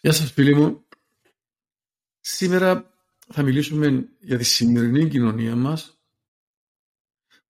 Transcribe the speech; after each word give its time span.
Γεια 0.00 0.12
σας 0.12 0.32
φίλοι 0.32 0.54
μου. 0.54 0.84
Σήμερα 2.20 2.94
θα 3.28 3.42
μιλήσουμε 3.42 4.08
για 4.20 4.38
τη 4.38 4.44
σημερινή 4.44 5.08
κοινωνία 5.08 5.56
μας 5.56 5.98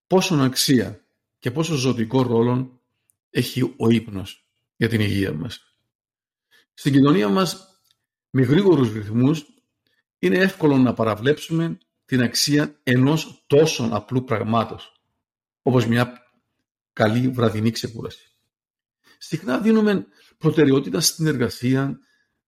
πόσο 0.07 0.35
αξία 0.35 1.05
και 1.39 1.51
πόσο 1.51 1.75
ζωτικό 1.75 2.21
ρόλο 2.21 2.81
έχει 3.29 3.73
ο 3.77 3.89
ύπνος 3.89 4.47
για 4.75 4.89
την 4.89 5.01
υγεία 5.01 5.33
μας. 5.33 5.77
Στην 6.73 6.93
κοινωνία 6.93 7.29
μας 7.29 7.81
με 8.29 8.41
γρήγορους 8.41 8.93
ρυθμούς 8.93 9.45
είναι 10.19 10.37
εύκολο 10.37 10.77
να 10.77 10.93
παραβλέψουμε 10.93 11.77
την 12.05 12.21
αξία 12.21 12.79
ενός 12.83 13.43
τόσο 13.47 13.89
απλού 13.91 14.23
πραγμάτος 14.23 15.01
όπως 15.61 15.87
μια 15.87 16.23
καλή 16.93 17.27
βραδινή 17.27 17.71
ξεκούραση. 17.71 18.31
Συχνά 19.17 19.59
δίνουμε 19.59 20.07
προτεραιότητα 20.37 20.99
στην 20.99 21.27
εργασία, 21.27 21.99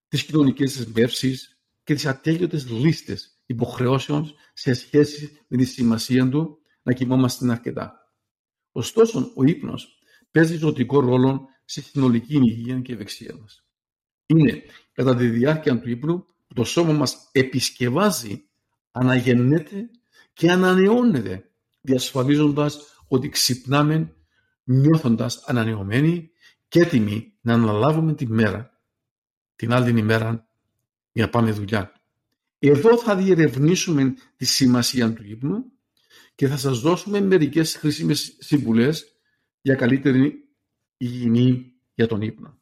τις 0.09 0.23
κοινωνικές 0.23 0.77
δεσμεύσεις 0.77 1.59
και 1.83 1.93
τις 1.93 2.05
ατέλειωτες 2.05 2.69
λίστες 2.69 3.41
υποχρεώσεων 3.45 4.33
σε 4.53 4.73
σχέση 4.73 5.39
με 5.47 5.57
τη 5.57 5.65
σημασία 5.65 6.29
του 6.29 6.57
να 6.81 6.93
κοιμόμαστε 6.93 7.51
αρκετά. 7.51 8.13
Ωστόσο, 8.71 9.31
ο 9.35 9.43
ύπνος 9.43 9.99
παίζει 10.31 10.57
ζωτικό 10.57 10.99
ρόλο 10.99 11.47
στη 11.65 11.81
συνολική 11.81 12.35
υγεία 12.35 12.79
και 12.79 12.93
ευεξία 12.93 13.35
μας. 13.41 13.65
Είναι 14.25 14.63
κατά 14.91 15.15
τη 15.15 15.27
διάρκεια 15.27 15.79
του 15.79 15.89
ύπνου 15.89 16.25
που 16.47 16.53
το 16.53 16.63
σώμα 16.63 16.93
μας 16.93 17.29
επισκευάζει, 17.31 18.43
αναγεννέται 18.91 19.89
και 20.33 20.51
ανανεώνεται, 20.51 21.51
διασφαλίζοντας 21.81 22.79
ότι 23.07 23.29
ξυπνάμε 23.29 24.15
νιώθοντας 24.63 25.43
ανανεωμένοι 25.45 26.29
και 26.67 26.79
έτοιμοι 26.79 27.33
να 27.41 27.53
αναλάβουμε 27.53 28.13
τη 28.13 28.27
μέρα 28.27 28.78
την 29.59 29.73
άλλη 29.73 29.99
ημέρα 29.99 30.47
για 31.11 31.23
να 31.23 31.29
πάμε 31.29 31.51
δουλειά. 31.51 31.93
Εδώ 32.59 32.97
θα 32.97 33.15
διερευνήσουμε 33.15 34.15
τη 34.35 34.45
σημασία 34.45 35.13
του 35.13 35.23
ύπνου 35.25 35.65
και 36.35 36.47
θα 36.47 36.57
σας 36.57 36.79
δώσουμε 36.79 37.21
μερικές 37.21 37.75
χρήσιμες 37.75 38.35
συμβουλές 38.39 39.15
για 39.61 39.75
καλύτερη 39.75 40.49
υγιεινή 40.97 41.73
για 41.93 42.07
τον 42.07 42.21
ύπνο. 42.21 42.57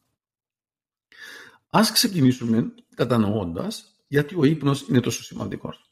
Ας 1.70 1.92
ξεκινήσουμε 1.92 2.74
κατανοώντας 2.96 3.96
γιατί 4.08 4.36
ο 4.38 4.44
ύπνος 4.44 4.88
είναι 4.88 5.00
τόσο 5.00 5.24
σημαντικός. 5.24 5.92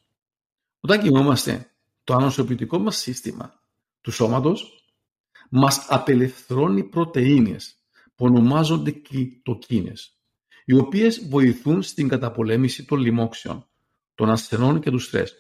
Όταν 0.80 1.02
κοιμόμαστε, 1.02 1.72
το 2.04 2.14
ανοσοποιητικό 2.14 2.80
μας 2.80 2.98
σύστημα 2.98 3.60
του 4.02 4.12
σώματος 4.12 4.86
μας 5.50 5.86
απελευθερώνει 5.90 6.84
πρωτεΐνες 6.84 7.76
που 8.16 8.26
ονομάζονται 8.26 8.92
κοιτοκίνες 8.92 10.16
οι 10.66 10.74
οποίες 10.74 11.28
βοηθούν 11.28 11.82
στην 11.82 12.08
καταπολέμηση 12.08 12.86
των 12.86 13.00
λοιμόξεων, 13.00 13.68
των 14.16 14.30
ασθενών 14.30 14.80
και 14.80 14.90
του 14.90 15.00
στρες. 15.00 15.36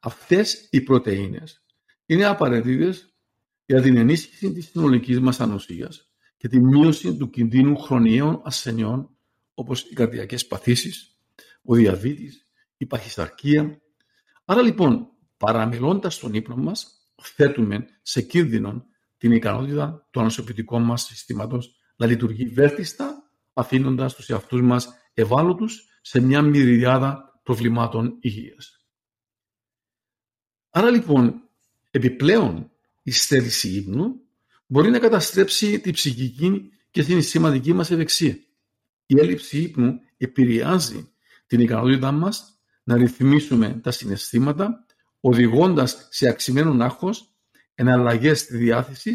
Αυτές 0.00 0.68
οι 0.70 0.80
πρωτεΐνες 0.80 1.64
είναι 2.06 2.24
απαραίτητες 2.24 3.14
για 3.66 3.82
την 3.82 3.96
ενίσχυση 3.96 4.52
της 4.52 4.66
συνολικής 4.66 5.20
μας 5.20 5.40
ανοσίας 5.40 6.12
και 6.36 6.48
τη 6.48 6.60
μείωση 6.60 7.16
του 7.16 7.30
κινδύνου 7.30 7.76
χρονιαίων 7.76 8.40
ασθενειών 8.44 9.10
όπως 9.54 9.82
οι 9.82 9.94
καρδιακές 9.94 10.46
παθήσεις, 10.46 11.16
ο 11.62 11.74
διαβήτης, 11.74 12.46
η 12.76 12.86
παχυσαρκία. 12.86 13.80
Άρα 14.44 14.62
λοιπόν, 14.62 15.08
παραμελώντας 15.36 16.18
τον 16.18 16.34
ύπνο 16.34 16.56
μας, 16.56 17.08
θέτουμε 17.22 17.86
σε 18.02 18.22
κίνδυνο 18.22 18.86
την 19.18 19.32
ικανότητα 19.32 20.08
του 20.10 20.20
ανοσοποιητικού 20.20 20.80
μας 20.80 21.02
συστήματος 21.02 21.76
να 21.96 22.06
λειτουργεί 22.06 22.48
βέλτιστα 22.48 23.11
αφήνοντας 23.52 24.14
τους 24.14 24.28
εαυτούς 24.28 24.62
μας 24.62 24.88
ευάλωτους 25.14 25.86
σε 26.00 26.20
μια 26.20 26.42
μυριάδα 26.42 27.40
προβλημάτων 27.42 28.16
υγείας. 28.20 28.86
Άρα 30.70 30.90
λοιπόν, 30.90 31.48
επιπλέον 31.90 32.70
η 33.02 33.10
στέλνηση 33.10 33.68
ύπνου 33.68 34.20
μπορεί 34.66 34.90
να 34.90 34.98
καταστρέψει 34.98 35.80
τη 35.80 35.90
ψυχική 35.90 36.70
και 36.90 37.02
την 37.02 37.22
σημαντική 37.22 37.72
μας 37.72 37.90
ευεξία. 37.90 38.38
Η 39.06 39.18
έλλειψη 39.18 39.60
ύπνου 39.60 40.00
επηρεάζει 40.16 41.12
την 41.46 41.60
ικανότητά 41.60 42.12
μας 42.12 42.60
να 42.82 42.96
ρυθμίσουμε 42.96 43.80
τα 43.82 43.90
συναισθήματα, 43.90 44.86
οδηγώντας 45.20 46.08
σε 46.10 46.28
αξιμένο 46.28 46.84
άγχος, 46.84 47.34
εναλλαγές 47.74 48.46
τη 48.46 48.56
διάθεση 48.56 49.12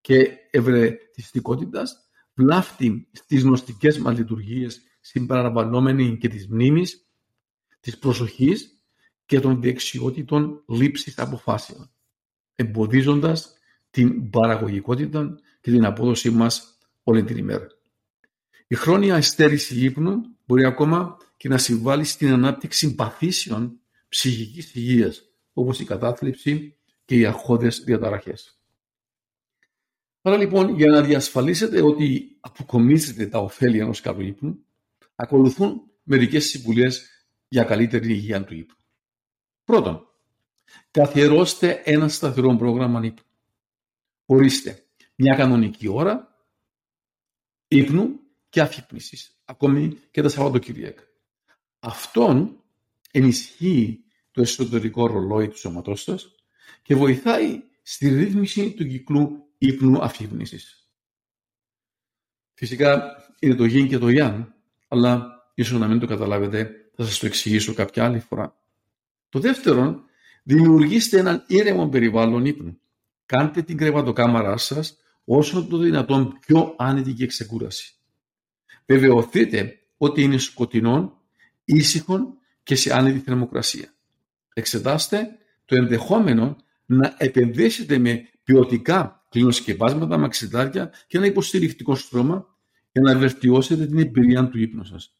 και 0.00 0.30
ευρετιστικότητας 0.50 2.10
βλάφτει 2.34 3.08
στις 3.12 3.42
γνωστικές 3.42 3.98
μας 3.98 4.18
λειτουργίες 4.18 4.82
συμπαραβαλλόμενη 5.00 6.18
και 6.18 6.28
της 6.28 6.48
μνήμης, 6.48 7.06
της 7.80 7.98
προσοχής 7.98 8.82
και 9.26 9.40
των 9.40 9.62
δεξιότητων 9.62 10.62
λήψης 10.68 11.18
αποφάσεων, 11.18 11.90
εμποδίζοντας 12.54 13.52
την 13.90 14.30
παραγωγικότητα 14.30 15.38
και 15.60 15.70
την 15.70 15.84
απόδοσή 15.84 16.30
μας 16.30 16.78
όλη 17.02 17.24
την 17.24 17.36
ημέρα. 17.36 17.66
Η 18.66 18.74
χρόνια 18.74 19.16
εστέρηση 19.16 19.84
ύπνου 19.84 20.20
μπορεί 20.46 20.64
ακόμα 20.64 21.16
και 21.36 21.48
να 21.48 21.58
συμβάλλει 21.58 22.04
στην 22.04 22.32
ανάπτυξη 22.32 22.94
παθήσεων 22.94 23.80
ψυχικής 24.08 24.74
υγείας, 24.74 25.22
όπως 25.52 25.80
η 25.80 25.84
κατάθλιψη 25.84 26.76
και 27.04 27.16
οι 27.16 27.26
αρχώδες 27.26 27.82
διαταραχές. 27.84 28.61
Άρα 30.22 30.36
λοιπόν 30.36 30.74
για 30.76 30.86
να 30.86 31.02
διασφαλίσετε 31.02 31.82
ότι 31.82 32.36
αποκομίζετε 32.40 33.26
τα 33.26 33.38
ωφέλη 33.38 33.78
ενός 33.78 34.00
καλού 34.00 34.22
ύπνου, 34.22 34.64
ακολουθούν 35.14 35.82
μερικές 36.02 36.44
συμβουλές 36.44 37.10
για 37.48 37.64
καλύτερη 37.64 38.12
υγεία 38.12 38.44
του 38.44 38.54
ύπνου. 38.54 38.76
Πρώτον, 39.64 40.06
καθιερώστε 40.90 41.82
ένα 41.84 42.08
σταθερό 42.08 42.56
πρόγραμμα 42.56 43.04
ύπνου. 43.04 43.26
Ορίστε 44.26 44.86
μια 45.14 45.34
κανονική 45.36 45.88
ώρα 45.88 46.46
ύπνου 47.68 48.20
και 48.48 48.60
αφύπνισης, 48.60 49.40
ακόμη 49.44 49.98
και 50.10 50.22
τα 50.22 50.28
Σαββατοκυριακά. 50.28 51.02
Αυτόν 51.78 52.62
ενισχύει 53.10 54.04
το 54.30 54.40
εσωτερικό 54.40 55.06
ρολόι 55.06 55.48
του 55.48 55.58
σώματός 55.58 56.02
σας 56.02 56.34
και 56.82 56.94
βοηθάει 56.94 57.62
στη 57.82 58.08
ρύθμιση 58.08 58.72
του 58.72 58.86
κυκλού 58.86 59.51
ύπνου 59.62 60.02
αφύπνισης. 60.02 60.86
Φυσικά 62.54 63.16
είναι 63.38 63.54
το 63.54 63.64
γιν 63.64 63.88
και 63.88 63.98
το 63.98 64.08
γιάν, 64.08 64.54
αλλά 64.88 65.26
ίσως 65.54 65.78
να 65.78 65.88
μην 65.88 65.98
το 65.98 66.06
καταλάβετε, 66.06 66.70
θα 66.94 67.04
σας 67.04 67.18
το 67.18 67.26
εξηγήσω 67.26 67.74
κάποια 67.74 68.04
άλλη 68.04 68.18
φορά. 68.18 68.56
Το 69.28 69.38
δεύτερο, 69.40 70.02
δημιουργήστε 70.42 71.18
έναν 71.18 71.44
ήρεμο 71.46 71.88
περιβάλλον 71.88 72.44
ύπνου. 72.44 72.78
Κάντε 73.26 73.62
την 73.62 73.76
κρεβατοκάμαρά 73.76 74.56
σας 74.56 74.96
όσο 75.24 75.66
το 75.66 75.76
δυνατόν 75.76 76.38
πιο 76.46 76.74
άνετη 76.78 77.12
και 77.12 77.26
ξεκούραση. 77.26 77.94
Βεβαιωθείτε 78.86 79.78
ότι 79.96 80.22
είναι 80.22 80.38
σκοτεινό, 80.38 81.20
ήσυχο 81.64 82.36
και 82.62 82.74
σε 82.74 82.94
άνετη 82.94 83.18
θερμοκρασία. 83.18 83.94
Εξετάστε 84.54 85.28
το 85.64 85.76
ενδεχόμενο 85.76 86.56
να 86.86 87.14
επενδύσετε 87.18 87.98
με 87.98 88.28
ποιοτικά 88.44 89.21
κλεινοσκεπάσματα, 89.32 90.18
μαξιτάρια 90.18 90.92
και 91.06 91.16
ένα 91.16 91.26
υποστηρικτικό 91.26 91.94
στρώμα 91.94 92.56
για 92.92 93.02
να 93.02 93.18
βελτιώσετε 93.18 93.86
την 93.86 93.98
εμπειρία 93.98 94.48
του 94.48 94.58
ύπνου 94.58 94.84
σας. 94.84 95.16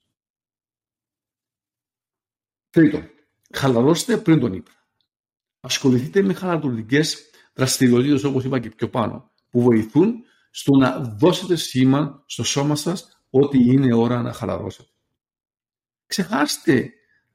Τρίτον, 2.70 3.10
χαλαρώστε 3.54 4.16
πριν 4.16 4.40
τον 4.40 4.52
ύπνο. 4.52 4.74
Ασχοληθείτε 5.60 6.22
με 6.22 6.34
χαλαρωτικές 6.34 7.30
δραστηριότητες 7.54 8.24
όπως 8.24 8.44
είπα 8.44 8.58
και 8.58 8.70
πιο 8.70 8.88
πάνω 8.88 9.30
που 9.50 9.62
βοηθούν 9.62 10.24
στο 10.50 10.76
να 10.76 10.98
δώσετε 11.00 11.56
σήμα 11.56 12.22
στο 12.26 12.44
σώμα 12.44 12.76
σας 12.76 13.24
ότι 13.30 13.58
είναι 13.58 13.94
ώρα 13.94 14.22
να 14.22 14.32
χαλαρώσετε. 14.32 14.88
Ξεχάστε 16.06 16.92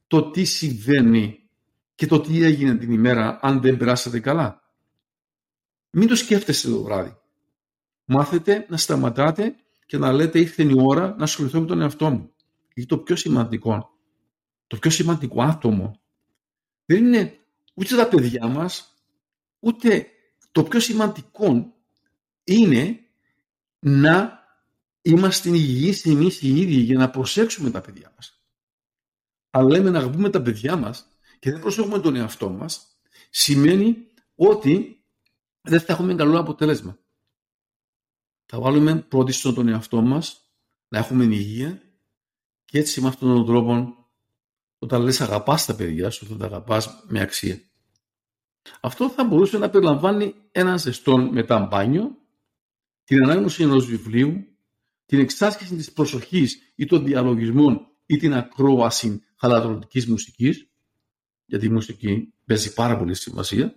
το 0.08 0.30
τι 0.30 0.44
συμβαίνει 0.44 1.50
και 1.96 2.08
το 2.08 2.22
τι 2.22 2.44
έγινε 2.44 2.76
την 2.76 2.92
ημέρα 2.92 3.40
αν 3.42 3.62
δεν 3.62 3.78
περάσατε 3.78 4.20
καλά. 4.20 4.67
Μην 6.00 6.08
το 6.08 6.16
σκέφτεστε 6.16 6.70
το 6.70 6.84
βράδυ. 6.84 7.18
Μάθετε 8.06 8.66
να 8.70 8.78
σταματάτε 8.78 9.56
και 9.86 9.98
να 9.98 10.12
λέτε 10.12 10.40
ήρθε 10.40 10.64
η 10.64 10.74
ώρα 10.78 11.16
να 11.18 11.24
ασχοληθώ 11.24 11.60
με 11.60 11.66
τον 11.66 11.82
εαυτό 11.82 12.10
μου. 12.10 12.32
Γιατί 12.74 12.90
το 12.90 12.98
πιο 12.98 13.16
σημαντικό, 13.16 13.90
το 14.68 14.78
πιο 14.78 14.92
σημαντικό 14.92 15.42
άτομο 15.42 16.02
δεν 16.86 17.06
είναι 17.06 17.40
ούτε 17.74 17.96
τα 17.96 18.08
παιδιά 18.08 18.48
μας, 18.48 18.94
ούτε 19.60 20.08
το 20.52 20.64
πιο 20.64 20.80
σημαντικό 20.80 21.74
είναι 22.44 23.00
να 23.80 24.40
είμαστε 25.02 25.50
υγιείς 25.50 26.06
εμείς 26.06 26.42
οι 26.42 26.60
ίδιοι 26.62 26.80
για 26.80 26.98
να 26.98 27.10
προσέξουμε 27.10 27.72
τα 27.72 27.82
παιδιά 27.82 28.12
μας. 28.16 28.42
Αλλά 29.50 29.70
λέμε 29.70 29.90
να 29.90 30.00
αγαπούμε 30.00 30.30
τα 30.30 30.42
παιδιά 30.42 30.76
μας 30.76 31.08
και 31.40 31.52
δεν 31.52 31.60
προσέχουμε 31.60 32.00
τον 32.00 32.16
εαυτό 32.16 32.50
μας, 32.50 33.00
σημαίνει 33.30 33.98
ότι 34.36 34.97
δεν 35.68 35.80
θα 35.80 35.94
έχουμε 35.94 36.16
καλό 36.16 36.40
αποτέλεσμα. 36.40 36.98
Θα 38.46 38.60
βάλουμε 38.60 38.96
πρώτη 38.96 39.32
στον 39.32 39.54
τον 39.54 39.68
εαυτό 39.68 40.02
μας, 40.02 40.52
να 40.88 40.98
έχουμε 40.98 41.24
υγεία 41.24 41.82
και 42.66 42.80
έτσι 42.80 43.02
με 43.02 43.08
αυτόν 43.08 43.36
τον 43.36 43.46
τρόπο 43.46 43.96
όταν 44.80 45.02
λες 45.02 45.22
αγαπάς 45.22 45.66
τα 45.66 45.76
παιδιά 45.76 46.10
σου, 46.10 46.26
θα 46.26 46.36
τα 46.36 46.46
αγαπάς 46.46 47.04
με 47.08 47.22
αξία. 47.22 47.62
Αυτό 48.82 49.10
θα 49.10 49.24
μπορούσε 49.24 49.58
να 49.58 49.70
περιλαμβάνει 49.70 50.36
ένα 50.52 50.78
ζεστό 50.78 51.18
μετά 51.18 51.60
μπάνιο, 51.60 52.18
την 53.04 53.24
ανάγνωση 53.24 53.64
ενός 53.64 53.86
βιβλίου, 53.86 54.46
την 55.06 55.20
εξάσκηση 55.20 55.76
της 55.76 55.92
προσοχής 55.92 56.74
ή 56.76 56.86
των 56.86 57.04
διαλογισμών 57.04 57.88
ή 58.06 58.18
την 58.18 58.34
ακρόαση 58.34 59.24
χαλατρωτικής 59.36 60.08
μουσικής, 60.08 60.70
γιατί 61.46 61.66
η 61.66 61.70
μουσική 61.70 62.34
παίζει 62.46 62.74
πάρα 62.74 62.98
πολύ 62.98 63.16
σημασία. 63.16 63.76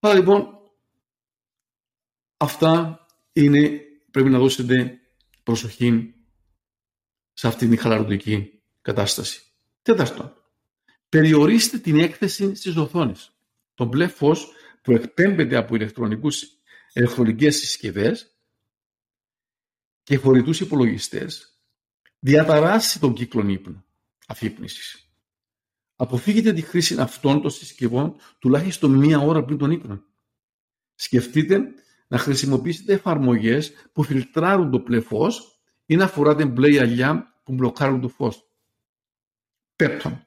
Άρα 0.00 0.14
λοιπόν, 0.14 0.58
αυτά 2.36 3.00
είναι, 3.32 3.80
πρέπει 4.10 4.28
να 4.28 4.38
δώσετε 4.38 5.00
προσοχή 5.42 6.14
σε 7.32 7.46
αυτήν 7.46 7.68
την 7.68 7.78
χαλαρωτική 7.78 8.62
κατάσταση. 8.82 9.42
Τέταρτον, 9.82 10.42
περιορίστε 11.08 11.78
την 11.78 11.98
έκθεση 11.98 12.54
στις 12.54 12.76
οθόνες. 12.76 13.32
Το 13.74 13.84
μπλε 13.84 14.08
φως 14.08 14.52
που 14.82 14.92
εκπέμπεται 14.92 15.56
από 15.56 15.74
ηλεκτρονικούς, 15.74 16.42
ηλεκτρονικές 16.92 17.56
συσκευές 17.56 18.38
και 20.02 20.16
χωρητούς 20.16 20.60
υπολογιστές 20.60 21.58
διαταράσσει 22.18 23.00
τον 23.00 23.14
κύκλο 23.14 23.48
ύπνου, 23.48 23.84
αφύπνισης. 24.26 25.07
Αποφύγετε 26.00 26.52
τη 26.52 26.60
χρήση 26.60 26.96
αυτών 27.00 27.40
των 27.40 27.50
συσκευών 27.50 28.14
τουλάχιστον 28.38 28.90
μία 28.90 29.18
ώρα 29.18 29.44
πριν 29.44 29.58
τον 29.58 29.70
ύπνο. 29.70 30.02
Σκεφτείτε 30.94 31.60
να 32.08 32.18
χρησιμοποιήσετε 32.18 32.92
εφαρμογές 32.92 33.72
που 33.92 34.02
φιλτράρουν 34.02 34.70
το 34.70 34.78
μπλε 34.78 35.00
φως 35.00 35.60
ή 35.86 35.96
να 35.96 36.08
φοράτε 36.08 36.44
μπλε 36.44 36.68
γυαλιά 36.68 37.40
που 37.44 37.52
μπλοκάρουν 37.52 38.00
το 38.00 38.08
φως. 38.08 38.48
Πέπτον, 39.76 40.26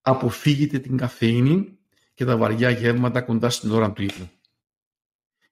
αποφύγετε 0.00 0.78
την 0.78 0.96
καφέινη 0.96 1.78
και 2.14 2.24
τα 2.24 2.36
βαριά 2.36 2.70
γεύματα 2.70 3.22
κοντά 3.22 3.50
στην 3.50 3.70
ώρα 3.70 3.92
του 3.92 4.02
ύπνου. 4.02 4.30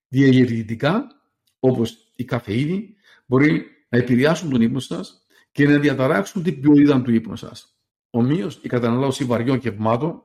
Διαγερτητικά, 0.09 1.07
όπως 1.59 2.13
η 2.17 2.25
καφεΐνη, 2.25 2.95
μπορεί 3.27 3.67
να 3.89 3.99
επηρεάσουν 3.99 4.51
τον 4.51 4.61
ύπνο 4.61 4.81
σας 4.81 5.27
και 5.53 5.69
να 5.69 5.79
διαταράξουν 5.79 6.43
την 6.43 6.61
ποιότητα 6.61 7.03
του 7.03 7.15
ύπνου 7.15 7.37
σας. 7.37 7.80
Ομοίως, 8.11 8.59
η 8.63 8.69
κατανάλωση 8.69 9.25
βαριών 9.25 9.59
γευμάτων 9.59 10.23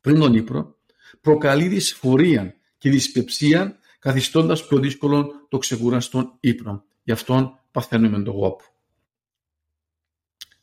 πριν 0.00 0.18
τον 0.18 0.34
ύπνο 0.34 0.74
προκαλεί 1.20 1.68
δυσφορία 1.68 2.54
και 2.78 2.90
δυσπεψία 2.90 3.78
καθιστώντας 3.98 4.66
πιο 4.66 4.78
δύσκολο 4.78 5.46
το 5.48 5.58
ξεκουραστό 5.58 6.36
ύπνο. 6.40 6.84
Γι' 7.02 7.12
αυτόν 7.12 7.60
παθαίνουμε 7.70 8.22
το 8.22 8.30
γόπο. 8.30 8.64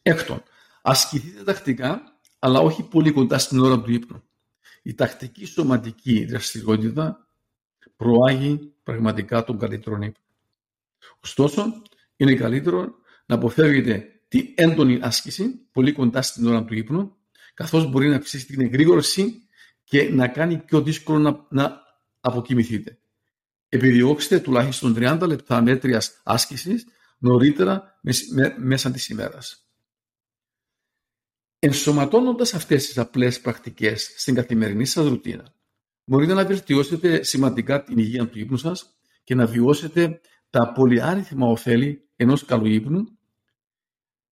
Έκτον, 0.01 0.43
ασκηθείτε 0.81 1.43
τακτικά, 1.43 2.19
αλλά 2.39 2.59
όχι 2.59 2.83
πολύ 2.83 3.11
κοντά 3.11 3.37
στην 3.37 3.59
ώρα 3.59 3.81
του 3.81 3.91
ύπνου. 3.91 4.23
Η 4.81 4.93
τακτική 4.93 5.45
σωματική 5.45 6.25
δραστηριότητα 6.25 7.27
προάγει 7.95 8.73
πραγματικά 8.83 9.43
τον 9.43 9.57
καλύτερο 9.57 9.95
ύπνο. 9.95 10.23
Ωστόσο, 11.19 11.81
είναι 12.15 12.35
καλύτερο 12.35 12.95
να 13.25 13.35
αποφεύγετε 13.35 14.21
την 14.33 14.53
έντονη 14.56 15.00
άσκηση 15.01 15.68
πολύ 15.71 15.91
κοντά 15.91 16.21
στην 16.21 16.47
ώρα 16.47 16.63
του 16.63 16.74
ύπνου, 16.74 17.15
καθώς 17.53 17.89
μπορεί 17.89 18.09
να 18.09 18.15
αυξήσει 18.15 18.45
την 18.45 18.62
εγρήγορση 18.62 19.47
και 19.83 20.09
να 20.09 20.27
κάνει 20.27 20.57
πιο 20.57 20.81
δύσκολο 20.81 21.19
να, 21.19 21.45
να 21.50 21.81
αποκοιμηθείτε. 22.19 22.97
Επιδιώξτε 23.69 24.39
τουλάχιστον 24.39 24.95
30 24.97 25.19
λεπτά 25.27 25.62
μέτριας 25.62 26.21
άσκησης 26.24 26.85
νωρίτερα 27.18 28.00
μέσα 28.57 28.91
της 28.91 29.09
ημέρας. 29.09 29.68
Ενσωματώνοντας 31.59 32.53
αυτές 32.53 32.86
τις 32.86 32.97
απλές 32.97 33.41
πρακτικές 33.41 34.13
στην 34.18 34.36
καθημερινή 34.36 34.86
σας 34.86 35.07
ρουτίνα, 35.07 35.53
μπορείτε 36.03 36.33
να 36.33 36.45
βελτιώσετε 36.45 37.24
σημαντικά 37.24 37.83
την 37.83 37.97
υγεία 37.97 38.27
του 38.27 38.39
ύπνου 38.39 38.57
σας 38.57 38.95
και 39.24 39.36
να 39.36 39.45
βιώσετε 39.45 40.21
τα 40.50 40.71
πολυάριθμα 40.71 41.47
ωφέλη 41.47 42.09
ενός 42.15 42.45
καλού 42.45 42.65
ύπνου. 42.65 43.18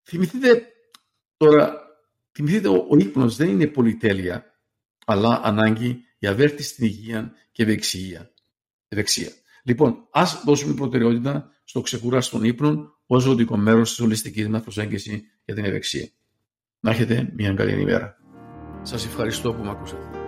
Θυμηθείτε 0.03 0.67
τώρα, 1.37 1.81
θυμηθείτε 2.31 2.67
ο, 2.67 2.87
ο 2.89 2.97
ύπνος 2.97 3.35
δεν 3.35 3.49
είναι 3.49 3.67
πολυτέλεια, 3.67 4.59
αλλά 5.05 5.41
ανάγκη 5.43 6.03
για 6.17 6.35
βέλτιστη 6.35 6.85
υγεία 6.85 7.33
και 7.51 7.63
ευεξία. 7.63 8.31
ευεξία. 8.87 9.31
Λοιπόν, 9.63 10.07
ας 10.11 10.41
δώσουμε 10.45 10.73
προτεραιότητα 10.73 11.51
στο 11.63 11.81
ξεκουράστον 11.81 12.43
ύπνων 12.43 12.97
ως 13.05 13.23
ζωτικό 13.23 13.57
μέρος 13.57 13.89
της 13.89 13.99
ολιστικής 13.99 14.47
μας 14.47 14.61
προσέγγισης 14.61 15.21
για 15.45 15.55
την 15.55 15.65
ευεξία. 15.65 16.09
Να 16.79 16.91
έχετε 16.91 17.31
μια 17.35 17.53
καλή 17.53 17.81
ημέρα. 17.81 18.17
Σας 18.81 19.05
ευχαριστώ 19.05 19.53
που 19.53 19.63
με 19.63 19.69
ακούσατε. 19.69 20.20